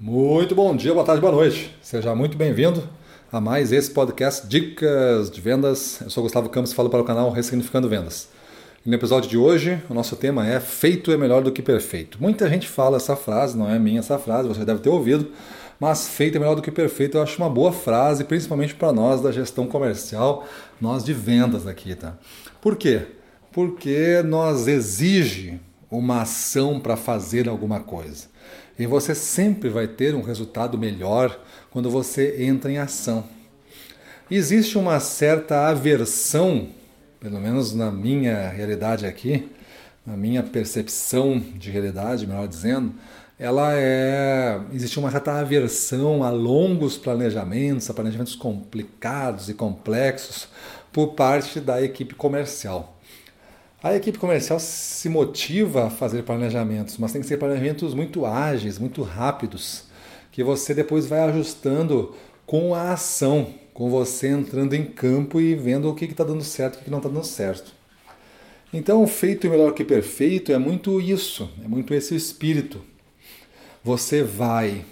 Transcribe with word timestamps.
Muito 0.00 0.54
bom 0.54 0.76
dia, 0.76 0.94
boa 0.94 1.04
tarde, 1.04 1.20
boa 1.20 1.32
noite. 1.32 1.76
Seja 1.82 2.14
muito 2.14 2.36
bem-vindo 2.36 2.84
a 3.32 3.40
mais 3.40 3.72
esse 3.72 3.90
podcast 3.90 4.46
Dicas 4.46 5.28
de 5.28 5.40
Vendas. 5.40 6.00
Eu 6.00 6.08
sou 6.08 6.22
Gustavo 6.22 6.48
Campos 6.48 6.70
e 6.70 6.74
falo 6.76 6.88
para 6.88 7.00
o 7.00 7.04
canal 7.04 7.32
Ressignificando 7.32 7.88
Vendas. 7.88 8.28
E 8.86 8.88
no 8.88 8.94
episódio 8.94 9.28
de 9.28 9.36
hoje, 9.36 9.82
o 9.90 9.94
nosso 9.94 10.14
tema 10.14 10.46
é 10.46 10.60
Feito 10.60 11.10
é 11.10 11.16
melhor 11.16 11.42
do 11.42 11.50
que 11.50 11.60
perfeito. 11.60 12.16
Muita 12.20 12.48
gente 12.48 12.68
fala 12.68 12.96
essa 12.96 13.16
frase, 13.16 13.58
não 13.58 13.68
é 13.68 13.76
minha 13.76 13.98
essa 13.98 14.16
frase, 14.20 14.46
você 14.46 14.64
deve 14.64 14.78
ter 14.78 14.88
ouvido, 14.88 15.32
mas 15.80 16.06
feito 16.06 16.36
é 16.36 16.38
melhor 16.38 16.54
do 16.54 16.62
que 16.62 16.70
perfeito 16.70 17.16
eu 17.16 17.22
acho 17.22 17.36
uma 17.42 17.50
boa 17.50 17.72
frase, 17.72 18.22
principalmente 18.22 18.76
para 18.76 18.92
nós 18.92 19.20
da 19.20 19.32
gestão 19.32 19.66
comercial, 19.66 20.46
nós 20.80 21.02
de 21.02 21.12
vendas 21.12 21.66
aqui, 21.66 21.96
tá? 21.96 22.14
Por 22.60 22.76
quê? 22.76 23.02
Porque 23.50 24.22
nós 24.24 24.68
exige 24.68 25.57
uma 25.90 26.22
ação 26.22 26.78
para 26.78 26.96
fazer 26.96 27.48
alguma 27.48 27.80
coisa. 27.80 28.26
E 28.78 28.86
você 28.86 29.14
sempre 29.14 29.68
vai 29.68 29.88
ter 29.88 30.14
um 30.14 30.22
resultado 30.22 30.78
melhor 30.78 31.38
quando 31.70 31.90
você 31.90 32.44
entra 32.44 32.70
em 32.70 32.78
ação. 32.78 33.24
Existe 34.30 34.76
uma 34.76 35.00
certa 35.00 35.68
aversão, 35.68 36.68
pelo 37.18 37.40
menos 37.40 37.74
na 37.74 37.90
minha 37.90 38.48
realidade 38.50 39.06
aqui, 39.06 39.48
na 40.06 40.16
minha 40.16 40.42
percepção 40.42 41.42
de 41.56 41.70
realidade, 41.70 42.26
melhor 42.26 42.46
dizendo, 42.46 42.94
ela 43.38 43.72
é 43.74 44.60
existe 44.72 44.98
uma 44.98 45.10
certa 45.10 45.38
aversão 45.38 46.24
a 46.24 46.30
longos 46.30 46.96
planejamentos, 46.98 47.88
a 47.88 47.94
planejamentos 47.94 48.34
complicados 48.34 49.48
e 49.48 49.54
complexos 49.54 50.48
por 50.92 51.14
parte 51.14 51.60
da 51.60 51.80
equipe 51.82 52.14
comercial. 52.14 52.97
A 53.80 53.94
equipe 53.94 54.18
comercial 54.18 54.58
se 54.58 55.08
motiva 55.08 55.86
a 55.86 55.90
fazer 55.90 56.24
planejamentos, 56.24 56.98
mas 56.98 57.12
tem 57.12 57.20
que 57.20 57.28
ser 57.28 57.36
planejamentos 57.36 57.94
muito 57.94 58.26
ágeis, 58.26 58.76
muito 58.76 59.02
rápidos, 59.02 59.84
que 60.32 60.42
você 60.42 60.74
depois 60.74 61.06
vai 61.06 61.20
ajustando 61.20 62.12
com 62.44 62.74
a 62.74 62.90
ação, 62.92 63.54
com 63.72 63.88
você 63.88 64.30
entrando 64.30 64.74
em 64.74 64.84
campo 64.84 65.40
e 65.40 65.54
vendo 65.54 65.88
o 65.88 65.94
que 65.94 66.06
está 66.06 66.24
dando 66.24 66.42
certo 66.42 66.78
e 66.78 66.80
o 66.80 66.84
que 66.84 66.90
não 66.90 66.98
está 66.98 67.08
dando 67.08 67.24
certo. 67.24 67.72
Então, 68.72 69.06
feito 69.06 69.48
melhor 69.48 69.72
que 69.72 69.84
perfeito 69.84 70.50
é 70.50 70.58
muito 70.58 71.00
isso, 71.00 71.48
é 71.64 71.68
muito 71.68 71.94
esse 71.94 72.16
espírito. 72.16 72.82
Você 73.84 74.24
vai 74.24 74.84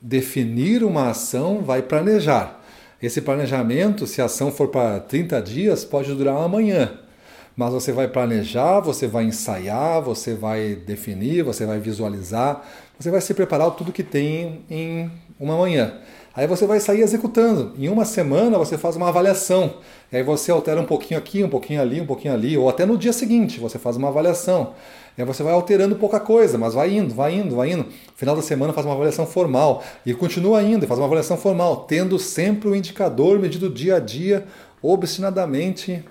definir 0.00 0.84
uma 0.84 1.10
ação, 1.10 1.62
vai 1.62 1.82
planejar. 1.82 2.64
Esse 3.02 3.20
planejamento, 3.20 4.06
se 4.06 4.22
a 4.22 4.26
ação 4.26 4.52
for 4.52 4.68
para 4.68 5.00
30 5.00 5.42
dias, 5.42 5.84
pode 5.84 6.14
durar 6.14 6.36
uma 6.36 6.48
manhã 6.48 7.09
mas 7.56 7.72
você 7.72 7.92
vai 7.92 8.08
planejar, 8.08 8.80
você 8.80 9.06
vai 9.06 9.24
ensaiar, 9.24 10.00
você 10.00 10.34
vai 10.34 10.74
definir, 10.74 11.42
você 11.42 11.66
vai 11.66 11.78
visualizar, 11.78 12.64
você 12.98 13.10
vai 13.10 13.20
se 13.20 13.34
preparar 13.34 13.70
tudo 13.72 13.92
que 13.92 14.02
tem 14.02 14.64
em 14.70 15.10
uma 15.38 15.56
manhã. 15.56 15.94
Aí 16.34 16.46
você 16.46 16.64
vai 16.64 16.78
sair 16.78 17.00
executando. 17.00 17.72
Em 17.76 17.88
uma 17.88 18.04
semana 18.04 18.56
você 18.56 18.78
faz 18.78 18.94
uma 18.94 19.08
avaliação. 19.08 19.74
Aí 20.12 20.22
você 20.22 20.52
altera 20.52 20.80
um 20.80 20.86
pouquinho 20.86 21.18
aqui, 21.18 21.42
um 21.42 21.48
pouquinho 21.48 21.80
ali, 21.80 22.00
um 22.00 22.06
pouquinho 22.06 22.32
ali, 22.32 22.56
ou 22.56 22.68
até 22.68 22.86
no 22.86 22.96
dia 22.96 23.12
seguinte 23.12 23.58
você 23.58 23.78
faz 23.78 23.96
uma 23.96 24.08
avaliação. 24.08 24.74
Aí 25.18 25.24
você 25.24 25.42
vai 25.42 25.52
alterando 25.52 25.96
pouca 25.96 26.20
coisa, 26.20 26.56
mas 26.56 26.72
vai 26.72 26.96
indo, 26.96 27.12
vai 27.12 27.34
indo, 27.34 27.56
vai 27.56 27.72
indo. 27.72 27.86
Final 28.14 28.36
da 28.36 28.42
semana 28.42 28.72
faz 28.72 28.86
uma 28.86 28.94
avaliação 28.94 29.26
formal 29.26 29.82
e 30.06 30.14
continua 30.14 30.62
indo, 30.62 30.86
faz 30.86 30.98
uma 30.98 31.06
avaliação 31.06 31.36
formal, 31.36 31.84
tendo 31.88 32.18
sempre 32.18 32.68
o 32.68 32.76
indicador 32.76 33.38
medido 33.38 33.68
dia 33.68 33.96
a 33.96 33.98
dia, 33.98 34.46
obstinadamente 34.80 36.04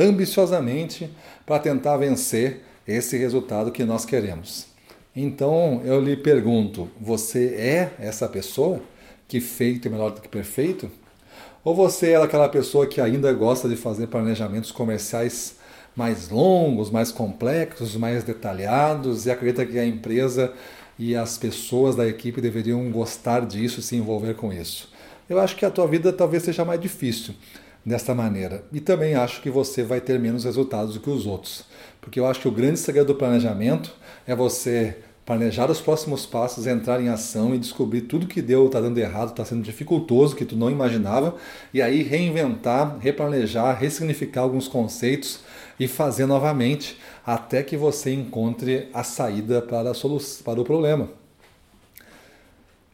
ambiciosamente 0.00 1.10
para 1.44 1.58
tentar 1.58 1.98
vencer 1.98 2.62
esse 2.88 3.18
resultado 3.18 3.70
que 3.70 3.84
nós 3.84 4.06
queremos. 4.06 4.66
Então 5.14 5.82
eu 5.84 6.00
lhe 6.00 6.16
pergunto: 6.16 6.88
você 6.98 7.54
é 7.56 7.92
essa 7.98 8.26
pessoa 8.26 8.80
que 9.28 9.40
feito 9.40 9.86
é 9.86 9.90
melhor 9.90 10.10
do 10.10 10.20
que 10.20 10.28
perfeito? 10.28 10.90
Ou 11.62 11.74
você 11.74 12.12
é 12.12 12.16
aquela 12.16 12.48
pessoa 12.48 12.86
que 12.86 13.00
ainda 13.00 13.30
gosta 13.34 13.68
de 13.68 13.76
fazer 13.76 14.06
planejamentos 14.06 14.72
comerciais 14.72 15.56
mais 15.94 16.30
longos, 16.30 16.90
mais 16.90 17.12
complexos, 17.12 17.94
mais 17.96 18.24
detalhados 18.24 19.26
e 19.26 19.30
acredita 19.30 19.66
que 19.66 19.78
a 19.78 19.84
empresa 19.84 20.52
e 20.98 21.14
as 21.14 21.36
pessoas 21.36 21.94
da 21.94 22.06
equipe 22.06 22.40
deveriam 22.40 22.90
gostar 22.90 23.44
disso, 23.44 23.82
se 23.82 23.96
envolver 23.96 24.34
com 24.34 24.52
isso? 24.52 24.90
Eu 25.28 25.38
acho 25.38 25.54
que 25.56 25.64
a 25.64 25.70
tua 25.70 25.86
vida 25.86 26.12
talvez 26.12 26.42
seja 26.42 26.64
mais 26.64 26.80
difícil 26.80 27.34
desta 27.84 28.14
maneira. 28.14 28.64
E 28.72 28.80
também 28.80 29.14
acho 29.14 29.40
que 29.40 29.50
você 29.50 29.82
vai 29.82 30.00
ter 30.00 30.18
menos 30.18 30.44
resultados 30.44 30.94
do 30.94 31.00
que 31.00 31.10
os 31.10 31.26
outros. 31.26 31.64
Porque 32.00 32.20
eu 32.20 32.26
acho 32.26 32.40
que 32.40 32.48
o 32.48 32.52
grande 32.52 32.78
segredo 32.78 33.08
do 33.08 33.14
planejamento 33.14 33.92
é 34.26 34.34
você 34.34 34.96
planejar 35.24 35.70
os 35.70 35.80
próximos 35.80 36.26
passos, 36.26 36.66
entrar 36.66 37.00
em 37.00 37.08
ação 37.08 37.54
e 37.54 37.58
descobrir 37.58 38.00
tudo 38.02 38.26
que 38.26 38.42
deu, 38.42 38.66
está 38.66 38.80
dando 38.80 38.98
errado, 38.98 39.30
está 39.30 39.44
sendo 39.44 39.62
dificultoso, 39.62 40.34
que 40.34 40.44
tu 40.44 40.56
não 40.56 40.68
imaginava, 40.68 41.36
e 41.72 41.80
aí 41.80 42.02
reinventar, 42.02 42.98
replanejar, 42.98 43.78
ressignificar 43.78 44.40
alguns 44.40 44.66
conceitos 44.66 45.40
e 45.78 45.86
fazer 45.86 46.26
novamente 46.26 46.98
até 47.24 47.62
que 47.62 47.76
você 47.76 48.12
encontre 48.12 48.88
a 48.92 49.04
saída 49.04 49.62
para, 49.62 49.92
a 49.92 49.94
para 50.44 50.60
o 50.60 50.64
problema. 50.64 51.08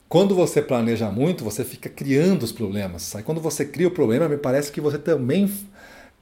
Quando 0.08 0.36
você 0.36 0.62
planeja 0.62 1.10
muito, 1.10 1.42
você 1.42 1.64
fica 1.64 1.88
criando 1.88 2.44
os 2.44 2.52
problemas. 2.52 3.14
Aí 3.16 3.24
quando 3.24 3.40
você 3.40 3.64
cria 3.64 3.88
o 3.88 3.90
problema, 3.90 4.28
me 4.28 4.36
parece 4.36 4.70
que 4.70 4.80
você 4.80 4.98
também 4.98 5.52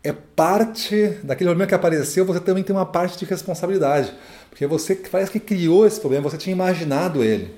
é 0.02 0.12
parte 0.12 1.18
daquele 1.22 1.50
problema 1.50 1.68
que 1.68 1.74
apareceu, 1.74 2.24
você 2.24 2.40
também 2.40 2.62
tem 2.62 2.74
uma 2.74 2.86
parte 2.86 3.18
de 3.18 3.26
responsabilidade. 3.26 4.12
Porque 4.48 4.66
você 4.66 4.94
parece 4.94 5.32
que 5.32 5.40
criou 5.40 5.86
esse 5.86 6.00
problema, 6.00 6.30
você 6.30 6.38
tinha 6.38 6.54
imaginado 6.54 7.22
ele. 7.22 7.52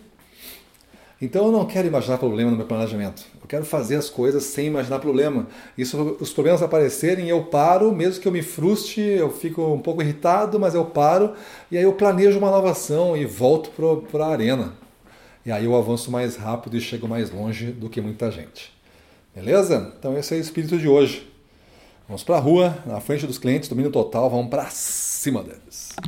Então 1.23 1.47
eu 1.47 1.53
não 1.53 1.65
quero 1.65 1.87
imaginar 1.87 2.19
problema 2.19 2.51
no 2.51 2.57
meu 2.57 2.67
planejamento. 2.67 3.25
Eu 3.41 3.47
quero 3.47 3.65
fazer 3.65 3.95
as 3.95 4.11
coisas 4.11 4.43
sem 4.43 4.67
imaginar 4.67 4.99
problema. 4.99 5.47
Isso, 5.79 6.17
os 6.21 6.33
problemas 6.33 6.61
aparecerem, 6.61 7.29
eu 7.29 7.45
paro, 7.45 7.93
mesmo 7.93 8.21
que 8.21 8.29
eu 8.29 8.33
me 8.33 8.43
frustre, 8.43 9.01
eu 9.01 9.31
fico 9.31 9.63
um 9.63 9.79
pouco 9.79 10.03
irritado, 10.03 10.59
mas 10.59 10.75
eu 10.75 10.85
paro 10.85 11.35
e 11.71 11.79
aí 11.79 11.85
eu 11.85 11.93
planejo 11.93 12.37
uma 12.39 12.51
nova 12.51 12.73
ação 12.73 13.17
e 13.17 13.25
volto 13.25 13.71
para 14.11 14.27
a 14.27 14.29
arena. 14.29 14.86
E 15.47 15.53
aí 15.53 15.65
eu 15.65 15.77
avanço 15.77 16.11
mais 16.11 16.34
rápido 16.34 16.77
e 16.77 16.81
chego 16.81 17.07
mais 17.07 17.31
longe 17.31 17.67
do 17.67 17.89
que 17.89 18.01
muita 18.01 18.33
gente. 18.33 18.73
Beleza? 19.33 19.95
Então 19.97 20.19
esse 20.19 20.34
é 20.34 20.39
o 20.39 20.41
espírito 20.41 20.77
de 20.77 20.89
hoje. 20.89 21.25
Vamos 22.09 22.25
para 22.25 22.37
a 22.37 22.41
rua, 22.41 22.77
na 22.84 23.01
frente 23.01 23.29
dos 23.29 23.39
clientes, 23.39 23.69
domínio 23.69 23.93
total, 23.93 24.29
vamos 24.29 24.51
para 24.51 24.67
cima 24.71 25.45
deles. 25.45 25.95